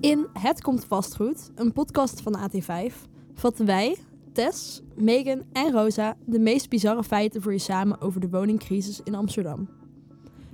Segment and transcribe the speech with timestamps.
[0.00, 2.94] In Het Komt Vastgoed, een podcast van AT5,
[3.34, 3.96] vatten wij,
[4.32, 9.14] Tess, Megan en Rosa de meest bizarre feiten voor je samen over de woningcrisis in
[9.14, 9.68] Amsterdam.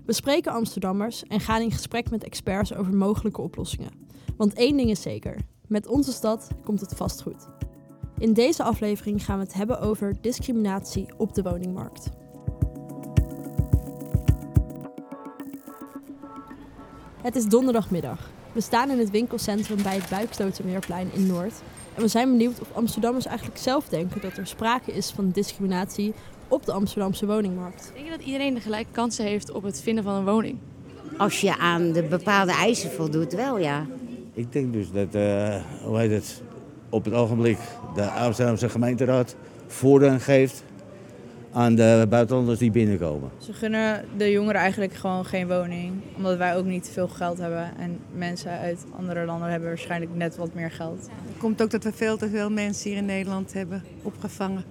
[0.06, 3.90] We spreken Amsterdammers en gaan in gesprek met experts over mogelijke oplossingen.
[4.36, 5.36] Want één ding is zeker:
[5.66, 7.48] met onze stad komt het vastgoed.
[8.18, 12.10] In deze aflevering gaan we het hebben over discriminatie op de woningmarkt.
[17.24, 18.18] Het is donderdagmiddag.
[18.52, 21.52] We staan in het winkelcentrum bij het Buikstotermeerplein in Noord.
[21.94, 26.14] En we zijn benieuwd of Amsterdammers eigenlijk zelf denken dat er sprake is van discriminatie
[26.48, 27.90] op de Amsterdamse woningmarkt.
[27.94, 30.58] Denk je dat iedereen de gelijke kansen heeft op het vinden van een woning?
[31.16, 33.86] Als je aan de bepaalde eisen voldoet, wel ja.
[34.32, 35.54] Ik denk dus dat, uh,
[35.84, 36.42] hoe heet het,
[36.88, 37.58] op het ogenblik
[37.94, 40.64] de Amsterdamse gemeenteraad voorrang geeft
[41.54, 43.30] aan de buitenlanders die binnenkomen.
[43.38, 47.76] Ze gunnen de jongeren eigenlijk gewoon geen woning, omdat wij ook niet veel geld hebben.
[47.78, 51.00] En mensen uit andere landen hebben waarschijnlijk net wat meer geld.
[51.00, 54.64] Het komt ook dat we veel te veel mensen hier in Nederland hebben opgevangen.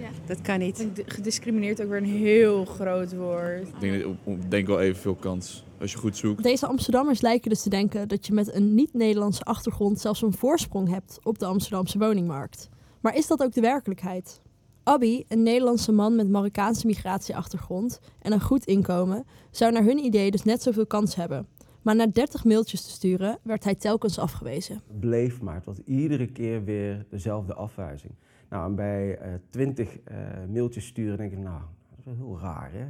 [0.00, 0.08] Ja.
[0.26, 0.86] Dat kan niet.
[1.06, 3.68] Gediscrimineerd ook weer een heel groot woord.
[3.68, 6.42] Ik denk, ik denk wel evenveel kans als je goed zoekt.
[6.42, 10.88] Deze Amsterdammers lijken dus te denken dat je met een niet-Nederlandse achtergrond zelfs een voorsprong
[10.88, 12.68] hebt op de Amsterdamse woningmarkt.
[13.00, 14.40] Maar is dat ook de werkelijkheid?
[14.88, 20.30] Abby, een Nederlandse man met Marokkaanse migratieachtergrond en een goed inkomen, zou naar hun idee
[20.30, 21.46] dus net zoveel kans hebben.
[21.82, 24.82] Maar na 30 mailtjes te sturen, werd hij telkens afgewezen.
[25.00, 28.12] Bleef maar, het was iedere keer weer dezelfde afwijzing.
[28.48, 30.16] Nou, en bij uh, 20 uh,
[30.52, 32.86] mailtjes sturen denk ik, nou, dat is wel heel raar hè.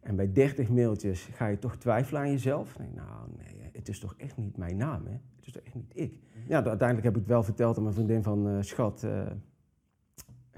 [0.00, 2.78] En bij 30 mailtjes ga je toch twijfelen aan jezelf.
[2.78, 5.12] Nee, nou, nee, het is toch echt niet mijn naam, hè?
[5.12, 6.18] Het is toch echt niet ik.
[6.48, 9.06] Ja, uiteindelijk heb ik het wel verteld aan mijn vriendin van, schat,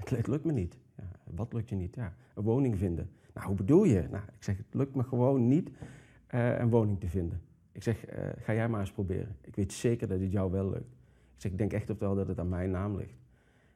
[0.03, 0.77] het, lukt me niet.
[0.97, 1.95] Ja, wat lukt je niet?
[1.95, 3.09] Ja, een woning vinden.
[3.33, 4.07] Nou, hoe bedoel je?
[4.11, 5.69] Nou, ik zeg, het lukt me gewoon niet
[6.33, 7.41] uh, een woning te vinden.
[7.71, 8.05] Ik zeg,
[8.41, 9.35] ga jij maar eens proberen.
[9.41, 10.93] Ik weet zeker dat het jou wel lukt.
[11.35, 13.17] Ik zeg, ik denk echt wel dat het aan mijn naam ligt.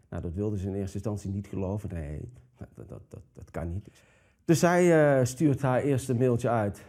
[0.10, 1.90] Nou, dat wilde ze in eerste instantie niet geloven.
[1.94, 2.20] Nee,
[2.58, 3.88] dat, dat, dat, dat kan niet.
[4.46, 6.84] Dus zij uh, stuurt haar eerste mailtje uit.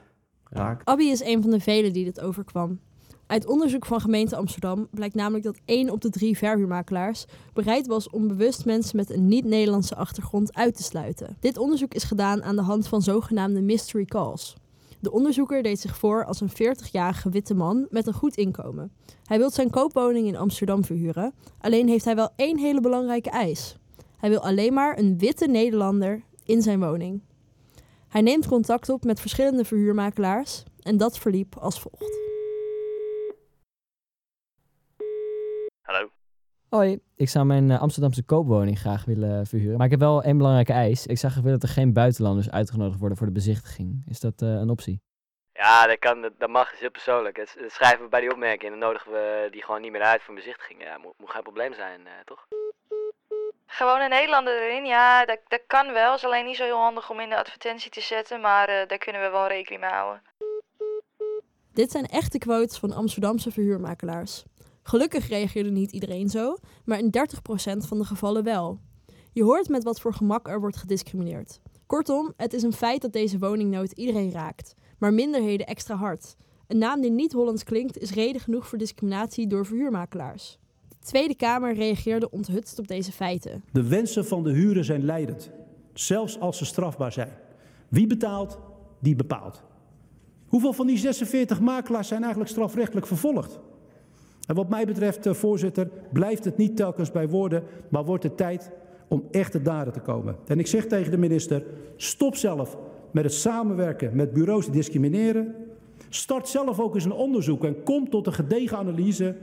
[0.44, 0.84] Raak.
[0.84, 2.80] Abby is een van de velen die dit overkwam.
[3.26, 8.10] Uit onderzoek van gemeente Amsterdam blijkt namelijk dat 1 op de 3 verhuurmakelaars bereid was
[8.10, 11.36] om bewust mensen met een niet-Nederlandse achtergrond uit te sluiten.
[11.40, 14.54] Dit onderzoek is gedaan aan de hand van zogenaamde mystery calls.
[15.00, 18.92] De onderzoeker deed zich voor als een 40-jarige witte man met een goed inkomen.
[19.24, 23.76] Hij wil zijn koopwoning in Amsterdam verhuren, alleen heeft hij wel één hele belangrijke eis.
[24.16, 27.20] Hij wil alleen maar een witte Nederlander in zijn woning.
[28.08, 32.23] Hij neemt contact op met verschillende verhuurmakelaars en dat verliep als volgt.
[35.84, 36.10] Hallo.
[36.68, 39.76] Hoi, ik zou mijn uh, Amsterdamse koopwoning graag willen verhuren.
[39.76, 41.06] Maar ik heb wel één belangrijke eis.
[41.06, 44.02] Ik zag willen dat er geen buitenlanders uitgenodigd worden voor de bezichtiging.
[44.08, 45.00] Is dat uh, een optie?
[45.52, 47.36] Ja, dat, kan, dat, dat mag, is heel persoonlijk.
[47.36, 50.02] Dat, dat, schrijven we bij die opmerking en dan nodigen we die gewoon niet meer
[50.02, 50.82] uit voor een bezichtiging.
[50.82, 52.46] Ja, moet, moet geen probleem zijn, uh, toch?
[53.66, 56.14] Gewoon een Nederlander erin, ja, dat, dat kan wel.
[56.14, 58.98] Is alleen niet zo heel handig om in de advertentie te zetten, maar uh, daar
[58.98, 60.22] kunnen we wel rekening mee houden.
[61.72, 64.44] Dit zijn echte quotes van Amsterdamse verhuurmakelaars.
[64.86, 67.10] Gelukkig reageerde niet iedereen zo, maar in
[67.74, 68.80] 30% van de gevallen wel.
[69.32, 71.60] Je hoort met wat voor gemak er wordt gediscrimineerd.
[71.86, 76.36] Kortom, het is een feit dat deze woningnood iedereen raakt, maar minderheden extra hard.
[76.66, 80.58] Een naam die niet Hollands klinkt is reden genoeg voor discriminatie door verhuurmakelaars.
[80.88, 83.64] De Tweede Kamer reageerde onthutst op deze feiten.
[83.72, 85.50] De wensen van de huren zijn leidend,
[85.92, 87.32] zelfs als ze strafbaar zijn.
[87.88, 88.58] Wie betaalt,
[89.00, 89.62] die bepaalt.
[90.46, 93.60] Hoeveel van die 46 makelaars zijn eigenlijk strafrechtelijk vervolgd?
[94.46, 98.70] En wat mij betreft, voorzitter, blijft het niet telkens bij woorden, maar wordt het tijd
[99.08, 100.36] om echte daden te komen.
[100.46, 101.64] En ik zeg tegen de minister,
[101.96, 102.76] stop zelf
[103.10, 105.54] met het samenwerken met bureaus die discrimineren.
[106.08, 109.36] Start zelf ook eens een onderzoek en kom tot een gedegen analyse.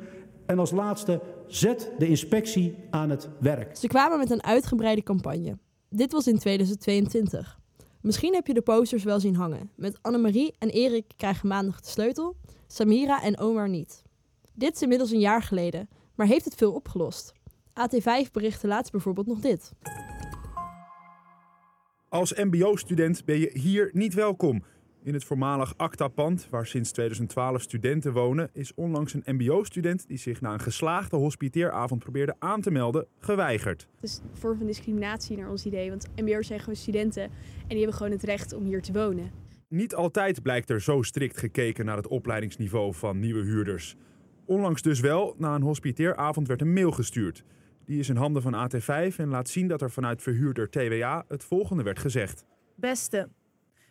[0.46, 3.76] En als laatste, zet de inspectie aan het werk.
[3.78, 5.58] Ze kwamen met een uitgebreide campagne.
[5.90, 7.60] Dit was in 2022.
[8.02, 9.70] Misschien heb je de posters wel zien hangen.
[9.76, 12.36] Met Annemarie en Erik krijgen maandag de sleutel,
[12.68, 14.04] Samira en Omar niet.
[14.54, 17.34] Dit is inmiddels een jaar geleden, maar heeft het veel opgelost?
[17.70, 19.74] AT5 berichtte laatst bijvoorbeeld nog dit.
[22.10, 24.64] Als MBO-student ben je hier niet welkom.
[25.04, 30.42] In het voormalig ACTA-pand, waar sinds 2012 studenten wonen, is onlangs een MBO-student die zich
[30.42, 33.88] na een geslaagde hospiteeravond probeerde aan te melden, geweigerd.
[33.96, 37.32] Het is een vorm van discriminatie naar ons idee, want MBO's zijn gewoon studenten en
[37.68, 39.32] die hebben gewoon het recht om hier te wonen.
[39.68, 43.96] Niet altijd blijkt er zo strikt gekeken naar het opleidingsniveau van nieuwe huurders.
[44.52, 47.44] Onlangs dus wel, na een hospiteeravond werd een mail gestuurd.
[47.86, 51.44] Die is in handen van AT5 en laat zien dat er vanuit verhuurder TWA het
[51.44, 52.46] volgende werd gezegd.
[52.76, 53.30] Beste,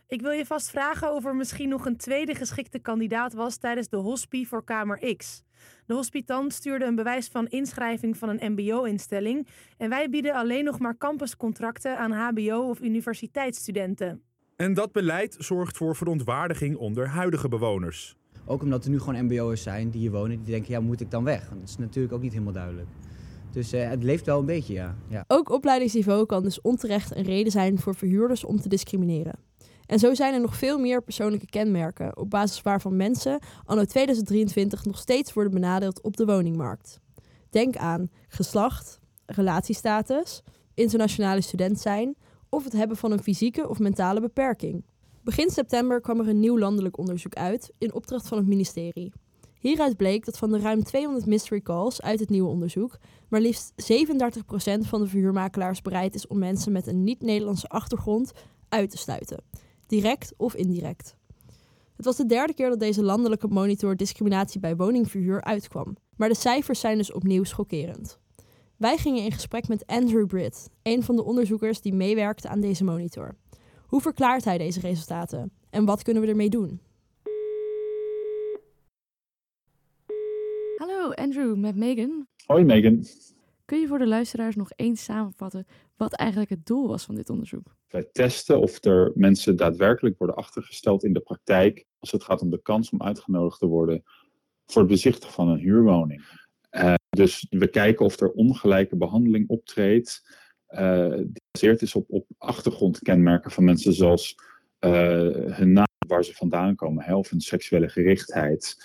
[0.09, 3.89] Ik wil je vast vragen of er misschien nog een tweede geschikte kandidaat was tijdens
[3.89, 5.43] de hospie voor Kamer X.
[5.87, 9.47] De hospitant stuurde een bewijs van inschrijving van een MBO-instelling
[9.79, 14.23] en wij bieden alleen nog maar campuscontracten aan HBO- of universiteitsstudenten.
[14.57, 18.19] En dat beleid zorgt voor verontwaardiging onder huidige bewoners.
[18.51, 21.11] Ook omdat er nu gewoon MBO'ers zijn die hier wonen, die denken, ja, moet ik
[21.11, 21.49] dan weg?
[21.49, 22.89] Dat is natuurlijk ook niet helemaal duidelijk.
[23.51, 24.97] Dus uh, het leeft wel een beetje, ja.
[25.09, 25.25] ja.
[25.27, 29.39] Ook opleidingsniveau kan dus onterecht een reden zijn voor verhuurders om te discrimineren.
[29.87, 34.85] En zo zijn er nog veel meer persoonlijke kenmerken op basis waarvan mensen anno 2023
[34.85, 37.01] nog steeds worden benadeeld op de woningmarkt.
[37.51, 40.43] Denk aan geslacht, relatiestatus,
[40.75, 42.17] internationale student zijn
[42.49, 44.85] of het hebben van een fysieke of mentale beperking.
[45.23, 49.13] Begin september kwam er een nieuw landelijk onderzoek uit in opdracht van het ministerie.
[49.59, 53.73] Hieruit bleek dat van de ruim 200 mystery calls uit het nieuwe onderzoek maar liefst
[53.73, 53.75] 37%
[54.81, 58.33] van de verhuurmakelaars bereid is om mensen met een niet-Nederlandse achtergrond
[58.69, 59.43] uit te sluiten,
[59.87, 61.17] direct of indirect.
[61.97, 66.35] Het was de derde keer dat deze landelijke monitor discriminatie bij woningverhuur uitkwam, maar de
[66.35, 68.19] cijfers zijn dus opnieuw schokkerend.
[68.77, 72.85] Wij gingen in gesprek met Andrew Britt, een van de onderzoekers die meewerkte aan deze
[72.85, 73.37] monitor.
[73.91, 76.81] Hoe verklaart hij deze resultaten en wat kunnen we ermee doen?
[80.77, 82.27] Hallo Andrew, met Megan.
[82.47, 83.05] Hoi Megan.
[83.65, 85.67] Kun je voor de luisteraars nog eens samenvatten
[85.97, 87.77] wat eigenlijk het doel was van dit onderzoek?
[87.89, 92.51] Wij testen of er mensen daadwerkelijk worden achtergesteld in de praktijk als het gaat om
[92.51, 94.03] de kans om uitgenodigd te worden
[94.67, 96.23] voor het bezichtigen van een huurwoning.
[96.71, 100.23] Uh, dus we kijken of er ongelijke behandeling optreedt,
[100.71, 104.37] die gebaseerd is op, op achtergrondkenmerken van mensen zoals
[104.81, 104.91] uh,
[105.57, 108.77] hun naam, waar ze vandaan komen, hè, of hun seksuele gerichtheid.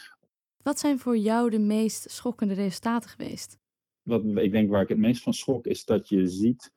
[0.64, 3.58] Wat zijn voor jou de meest schokkende resultaten geweest?
[4.02, 6.72] Wat ik denk waar ik het meest van schrok is dat je ziet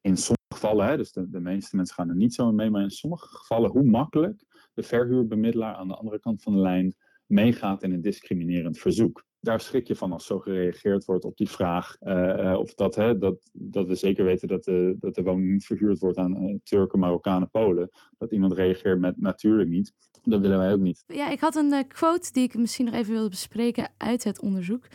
[0.00, 2.82] in sommige gevallen, hè, dus de, de meeste mensen gaan er niet zo mee, maar
[2.82, 6.94] in sommige gevallen hoe makkelijk de verhuurbemiddelaar aan de andere kant van de lijn
[7.26, 9.24] meegaat in een discriminerend verzoek.
[9.44, 11.96] Daar schrik je van als zo gereageerd wordt op die vraag.
[12.00, 15.66] Uh, of dat, hè, dat, dat we zeker weten dat de, dat de woning niet
[15.66, 17.90] verhuurd wordt aan uh, Turken, Marokkanen, Polen.
[18.18, 19.92] Dat iemand reageert met natuurlijk niet.
[20.22, 21.04] Dat willen wij ook niet.
[21.06, 24.40] Ja, ik had een uh, quote die ik misschien nog even wilde bespreken uit het
[24.40, 24.86] onderzoek.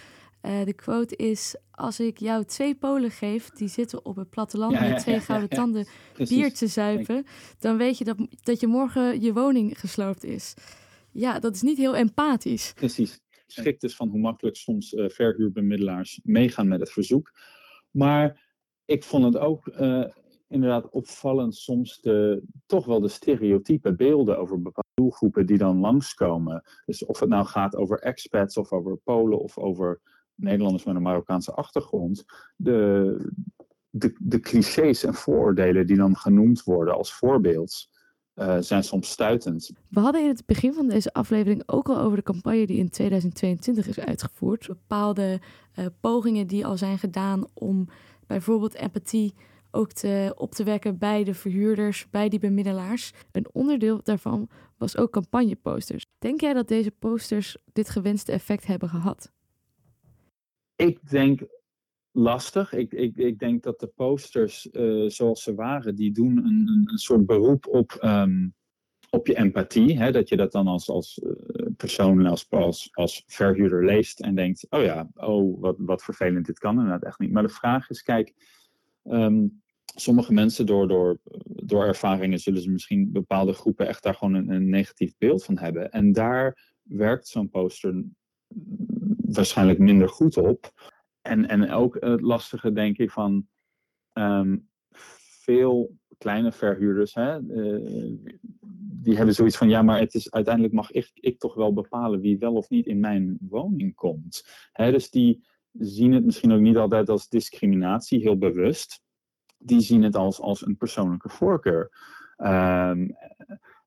[0.41, 4.89] de quote is: Als ik jou twee Polen geef die zitten op het platteland ja,
[4.89, 5.87] met twee ja, gouden tanden
[6.17, 7.25] bier te zuipen,
[7.59, 10.53] dan weet je dat, dat je morgen je woning gesloopt is.
[11.11, 12.73] Ja, dat is niet heel empathisch.
[12.75, 13.19] Precies.
[13.51, 17.31] Schrikt dus van hoe makkelijk soms uh, verhuurbemiddelaars meegaan met het verzoek.
[17.91, 18.47] Maar
[18.85, 20.05] ik vond het ook uh,
[20.47, 26.63] inderdaad opvallend soms de, toch wel de stereotype beelden over bepaalde doelgroepen die dan langskomen.
[26.85, 30.01] Dus of het nou gaat over expats of over Polen of over
[30.35, 32.25] Nederlanders met een Marokkaanse achtergrond.
[32.55, 33.31] De,
[33.89, 37.89] de, de clichés en vooroordelen die dan genoemd worden als voorbeeld.
[38.39, 39.71] Uh, zijn soms stuitend.
[39.87, 42.89] We hadden in het begin van deze aflevering ook al over de campagne die in
[42.89, 44.67] 2022 is uitgevoerd.
[44.67, 45.39] Bepaalde
[45.75, 47.87] uh, pogingen die al zijn gedaan om
[48.27, 49.33] bijvoorbeeld empathie
[49.71, 53.13] ook te, op te wekken bij de verhuurders, bij die bemiddelaars.
[53.31, 56.05] Een onderdeel daarvan was ook campagneposters.
[56.19, 59.31] Denk jij dat deze posters dit gewenste effect hebben gehad?
[60.75, 61.41] Ik denk
[62.19, 62.73] lastig.
[62.73, 66.97] Ik, ik, ik denk dat de posters uh, zoals ze waren, die doen een, een,
[66.97, 68.53] soort beroep op, um,
[69.09, 69.97] op je empathie.
[69.97, 70.11] Hè?
[70.11, 74.65] Dat je dat dan als, als uh, persoon, als, als, als verhuurder leest en denkt,
[74.69, 77.31] oh ja, oh wat, wat vervelend, dit kan inderdaad echt niet.
[77.31, 78.33] Maar de vraag is, kijk,
[79.03, 79.61] um,
[79.95, 84.49] sommige mensen door, door, door ervaringen zullen ze misschien bepaalde groepen echt daar gewoon een,
[84.49, 85.91] een negatief beeld van hebben.
[85.91, 88.03] En daar werkt zo'n poster
[89.17, 90.71] waarschijnlijk minder goed op.
[91.21, 93.47] En, en ook het lastige, denk ik, van
[94.13, 94.69] um,
[95.43, 98.17] veel kleine verhuurders, hè, uh,
[99.01, 102.19] die hebben zoiets van, ja, maar het is, uiteindelijk mag ik, ik toch wel bepalen
[102.19, 104.47] wie wel of niet in mijn woning komt.
[104.71, 109.01] Hè, dus die zien het misschien ook niet altijd als discriminatie, heel bewust.
[109.57, 111.91] Die zien het als, als een persoonlijke voorkeur.
[112.37, 113.15] Um,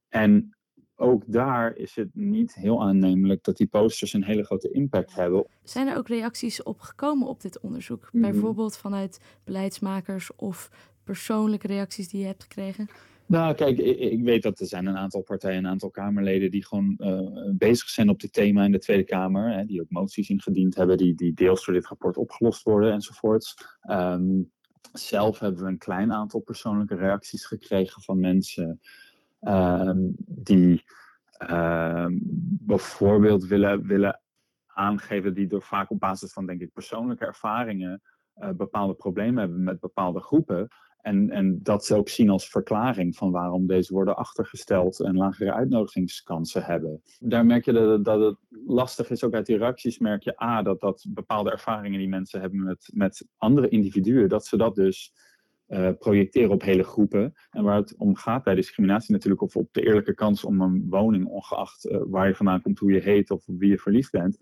[0.08, 0.56] en
[1.02, 5.46] ook daar is het niet heel aannemelijk dat die posters een hele grote impact hebben.
[5.62, 8.08] Zijn er ook reacties op gekomen op dit onderzoek?
[8.12, 8.20] Mm.
[8.20, 10.70] Bijvoorbeeld vanuit beleidsmakers of
[11.04, 12.88] persoonlijke reacties die je hebt gekregen?
[13.26, 16.66] Nou, kijk, ik, ik weet dat er zijn een aantal partijen, een aantal Kamerleden die
[16.66, 19.52] gewoon uh, bezig zijn op dit thema in de Tweede Kamer.
[19.52, 23.54] Hè, die ook moties ingediend hebben, die, die deels door dit rapport opgelost worden enzovoorts.
[23.90, 24.50] Um,
[24.92, 28.80] zelf hebben we een klein aantal persoonlijke reacties gekregen van mensen
[30.26, 30.84] die
[31.50, 32.06] uh,
[32.60, 34.20] bijvoorbeeld willen, willen
[34.66, 38.02] aangeven, die door vaak op basis van, denk ik, persoonlijke ervaringen
[38.36, 40.68] uh, bepaalde problemen hebben met bepaalde groepen.
[41.00, 45.52] En, en dat ze ook zien als verklaring van waarom deze worden achtergesteld en lagere
[45.52, 47.02] uitnodigingskansen hebben.
[47.18, 50.62] Daar merk je dat, dat het lastig is, ook uit die reacties merk je A,
[50.62, 55.12] dat, dat bepaalde ervaringen die mensen hebben met, met andere individuen, dat ze dat dus
[55.72, 57.34] uh, projecteren op hele groepen.
[57.50, 60.86] En waar het om gaat bij discriminatie natuurlijk, of op de eerlijke kans om een
[60.88, 64.38] woning, ongeacht uh, waar je vandaan komt, hoe je heet of wie je verliefd bent,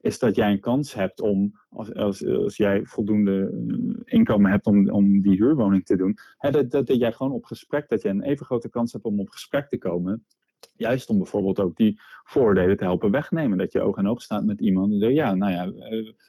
[0.00, 4.66] is dat jij een kans hebt om, als, als, als jij voldoende eh, inkomen hebt
[4.66, 8.02] om, om die huurwoning te doen, hè, dat, dat, dat jij gewoon op gesprek, dat
[8.02, 10.24] je een even grote kans hebt om op gesprek te komen.
[10.76, 13.58] Juist om bijvoorbeeld ook die vooroordelen te helpen wegnemen.
[13.58, 15.72] Dat je oog in oog staat met iemand en zegt, ja, nou ja,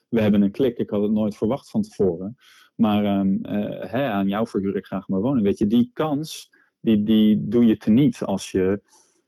[0.10, 2.36] we hebben een klik, ik had het nooit verwacht van tevoren.
[2.76, 3.40] Maar uh,
[3.92, 5.46] hè, aan jou verhuur ik graag mijn woning.
[5.46, 8.82] Weet je, die kans, die, die doe je teniet als je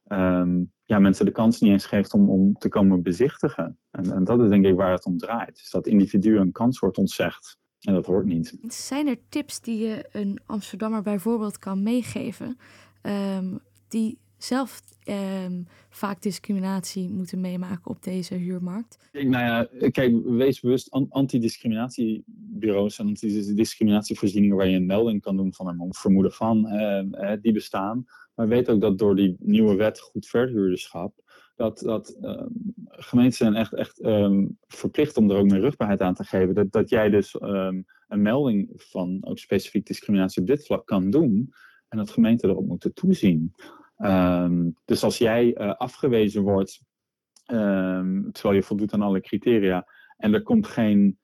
[0.07, 3.77] um, ja, mensen de kans niet eens geeft om, om te komen bezichtigen.
[3.91, 5.59] En, en dat is denk ik waar het om draait.
[5.59, 7.57] Is dat individu een kans wordt ontzegd.
[7.79, 8.57] En dat hoort niet.
[8.67, 12.57] Zijn er tips die je een Amsterdammer bijvoorbeeld kan meegeven,
[13.01, 19.09] um, die zelf um, vaak discriminatie moeten meemaken op deze huurmarkt?
[19.11, 25.67] Nou ja, kijk, wees bewust, antidiscriminatiebureaus en antidiscriminatievoorzieningen waar je een melding kan doen van
[25.67, 28.05] een vermoeden van, uh, die bestaan.
[28.35, 31.23] Maar weet ook dat door die nieuwe wet goed verhuurderschap,
[31.55, 33.99] dat, dat um, gemeenten zijn echt, echt
[34.67, 36.55] verplicht om er ook meer rugbaarheid aan te geven.
[36.55, 41.53] Dat, dat jij dus een melding van ook specifiek discriminatie op dit vlak kan doen.
[41.87, 43.53] En dat gemeenten erop moeten toezien.
[44.85, 46.83] Dus als jij uh, afgewezen wordt,
[48.31, 49.87] terwijl je voldoet aan alle criteria,
[50.17, 51.19] en er komt geen,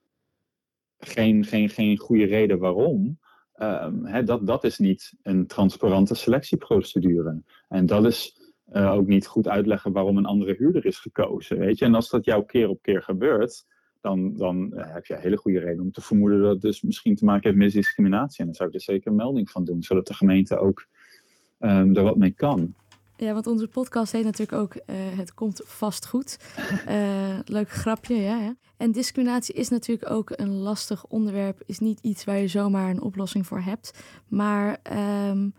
[0.98, 3.20] geen, geen, geen goede reden waarom,
[4.04, 7.44] hè, dat, dat is niet een transparante selectieprocedure.
[7.68, 8.42] En dat is
[8.74, 11.58] uh, ook niet goed uitleggen waarom een andere huurder is gekozen.
[11.58, 11.86] Weet je?
[11.86, 13.66] En als dat jou keer op keer gebeurt,
[14.02, 16.82] dan, dan uh, heb je een hele goede reden om te vermoeden dat het dus
[16.82, 18.40] misschien te maken heeft met discriminatie.
[18.40, 20.88] En dan zou ik er zeker een melding van doen, zodat de gemeente ook
[21.62, 22.74] um, er wat mee kan.
[23.16, 26.38] Ja, want onze podcast heet natuurlijk ook uh, Het komt vast goed.
[26.88, 28.56] Uh, leuk grapje, ja, ja.
[28.78, 31.62] En discriminatie is natuurlijk ook een lastig onderwerp.
[31.66, 34.00] Is niet iets waar je zomaar een oplossing voor hebt.
[34.28, 34.78] Maar
[35.30, 35.54] um,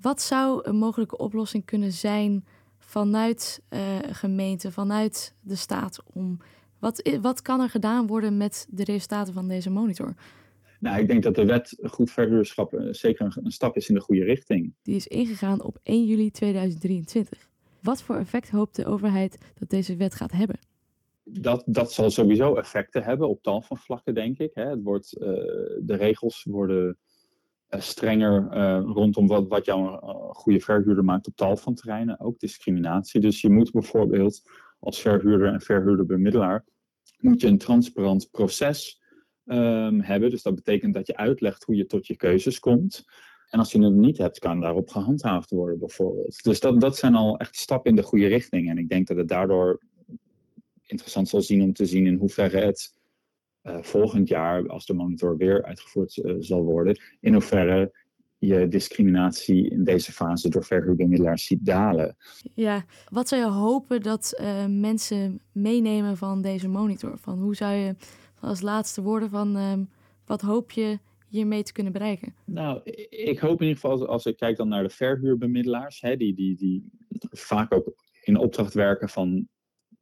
[0.00, 2.44] wat zou een mogelijke oplossing kunnen zijn
[2.78, 3.80] vanuit uh,
[4.10, 6.02] gemeente, vanuit de staat?
[6.12, 6.38] Om,
[6.78, 10.14] wat, wat kan er gedaan worden met de resultaten van deze monitor?
[10.80, 14.00] Nou, ik denk dat de wet goed verhuurschap zeker een, een, stap is in de
[14.00, 14.74] goede richting.
[14.82, 17.48] Die is ingegaan op 1 juli 2023.
[17.82, 20.58] Wat voor effect hoopt de overheid dat deze wet gaat hebben?
[21.24, 24.50] Dat, dat zal sowieso effecten hebben op tal van vlakken, denk ik.
[24.54, 24.68] Hè.
[24.68, 25.28] Het wordt, uh,
[25.80, 26.98] de regels worden
[27.70, 32.20] uh, strenger uh, rondom wat, wat jou een goede verhuurder maakt op tal van terreinen.
[32.20, 33.20] Ook discriminatie.
[33.20, 34.42] Dus je moet bijvoorbeeld
[34.78, 36.64] als verhuurder en verhuurderbemiddelaar
[37.18, 38.99] moet je een transparant proces
[39.44, 40.30] um, hebben.
[40.30, 43.04] Dus dat betekent dat je uitlegt hoe je tot je keuzes komt.
[43.50, 46.42] En als je het niet hebt, kan daarop gehandhaafd worden, bijvoorbeeld.
[46.42, 48.70] Dus dat, dat zijn al echt stappen in de goede richting.
[48.70, 49.80] En ik denk dat het daardoor
[50.86, 52.94] interessant zal zien om te zien in hoeverre het
[53.62, 57.92] uh, volgend jaar, als de monitor weer uitgevoerd uh, zal worden, in hoeverre
[58.38, 62.16] je discriminatie in deze fase door verhuurbemiddelaars ziet dalen.
[62.54, 67.18] Ja, wat zou je hopen dat uh, mensen meenemen van deze monitor?
[67.18, 67.94] Van hoe zou je
[68.40, 69.90] als laatste woorden van um,
[70.26, 72.34] wat hoop je hiermee te kunnen bereiken?
[72.44, 76.34] Nou, ik hoop in ieder geval, als, ik kijk dan naar de verhuurbemiddelaars, hè, die,
[76.34, 76.90] die, die
[77.30, 79.48] vaak ook in opdracht werken van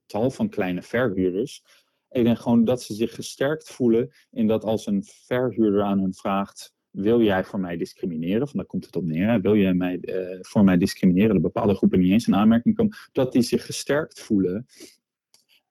[0.06, 1.62] tal van kleine verhuurders.
[2.10, 6.14] Ik denk gewoon dat ze zich gesterkt voelen in dat als een verhuurder aan hen
[6.14, 8.48] vraagt, wil jij voor mij discrimineren?
[8.48, 9.40] Van daar komt het op neer.
[9.40, 11.32] Wil jij mij, uh, voor mij discrimineren?
[11.32, 12.96] Dat bepaalde groepen niet eens in aanmerking komen.
[13.12, 14.66] Dat die zich gesterkt voelen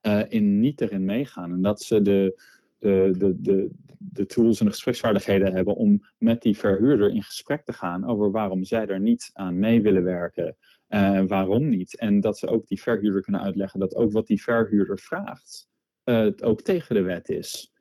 [0.02, 1.52] uh, in niet erin meegaan.
[1.52, 2.42] En dat ze de,
[2.78, 7.66] de, de, de, de tools en de gespreksvaardigheden hebben om met die verhuurder in gesprek
[7.66, 10.58] te gaan over waarom zij er niet aan mee willen werken.
[10.90, 11.98] Uh, waarom niet?
[11.98, 15.68] En dat ze ook die verhuurder kunnen uitleggen dat ook wat die verhuurder vraagt,
[16.06, 17.74] uh, ook tegen de wet is.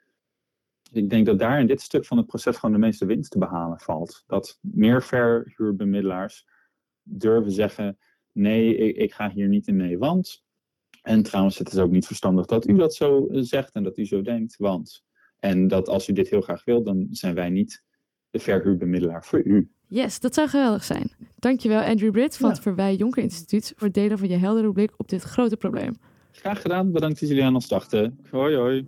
[0.92, 3.38] Ik denk dat daar in dit stuk van het proces gewoon de meeste winst te
[3.38, 4.24] behalen valt.
[4.26, 6.46] Dat meer verhuurbemiddelaars
[7.02, 7.98] durven zeggen:
[8.32, 10.45] nee, ik, ik ga hier niet in mee, want
[11.06, 13.98] en trouwens, het is ook niet verstandig dat u dat zo eh, zegt en dat
[13.98, 15.04] u zo denkt, want.
[15.38, 17.82] En dat als u dit heel graag wilt, dan zijn wij niet
[18.30, 19.70] de verhuurbemiddelaar voor u.
[19.88, 21.12] Yes, dat zou geweldig zijn.
[21.38, 22.54] Dankjewel Andrew Britt van ja.
[22.54, 25.96] het Verwij Jonker Instituut voor het delen van je heldere blik op dit grote probleem.
[26.30, 28.18] Graag gedaan, bedankt dat jullie aan ons dachten.
[28.30, 28.86] Hoi hoi.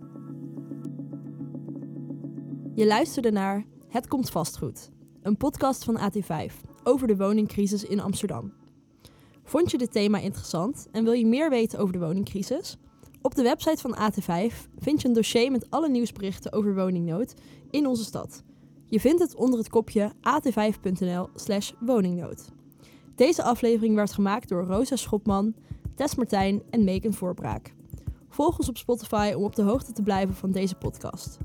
[2.75, 4.89] Je luisterde naar Het Komt Vast Goed,
[5.21, 8.58] een podcast van AT5 over de woningcrisis in Amsterdam.
[9.49, 12.77] Vond je dit thema interessant en wil je meer weten over de woningcrisis?
[13.21, 17.33] Op de website van AT5 vind je een dossier met alle nieuwsberichten over woningnood
[17.71, 18.43] in onze stad.
[18.85, 22.49] Je vindt het onder het kopje at5.nl/slash woningnood.
[23.15, 25.53] Deze aflevering werd gemaakt door Rosa Schopman,
[25.95, 27.73] Tess Martijn en Megan Voorbraak.
[28.27, 31.37] Volg ons op Spotify om op de hoogte te blijven van deze podcast.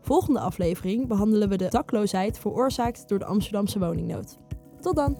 [0.00, 4.36] Volgende aflevering behandelen we de dakloosheid veroorzaakt door de Amsterdamse woningnood.
[4.80, 5.16] Tot dan!